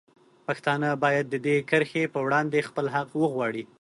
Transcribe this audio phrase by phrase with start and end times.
[0.47, 3.63] پښتانه باید د دې کرښې په وړاندې خپل حق وغواړي.